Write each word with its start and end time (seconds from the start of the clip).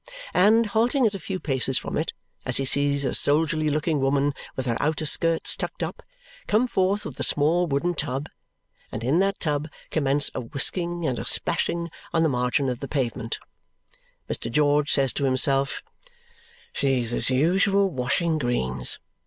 And 0.33 0.65
halting 0.65 1.05
at 1.05 1.13
a 1.13 1.19
few 1.19 1.39
paces 1.39 1.77
from 1.77 1.95
it, 1.95 2.11
as 2.43 2.57
he 2.57 2.65
sees 2.65 3.05
a 3.05 3.13
soldierly 3.13 3.69
looking 3.69 3.99
woman, 4.01 4.33
with 4.55 4.65
her 4.65 4.75
outer 4.79 5.05
skirts 5.05 5.55
tucked 5.55 5.83
up, 5.83 6.01
come 6.47 6.65
forth 6.67 7.05
with 7.05 7.19
a 7.19 7.23
small 7.23 7.67
wooden 7.67 7.93
tub, 7.93 8.27
and 8.91 9.03
in 9.03 9.19
that 9.19 9.39
tub 9.39 9.67
commence 9.91 10.31
a 10.33 10.41
whisking 10.41 11.05
and 11.05 11.19
a 11.19 11.23
splashing 11.23 11.91
on 12.15 12.23
the 12.23 12.29
margin 12.29 12.67
of 12.67 12.79
the 12.79 12.87
pavement, 12.87 13.37
Mr. 14.27 14.51
George 14.51 14.91
says 14.91 15.13
to 15.13 15.25
himself, 15.25 15.83
"She's 16.73 17.13
as 17.13 17.29
usual, 17.29 17.91
washing 17.91 18.39
greens. 18.39 18.97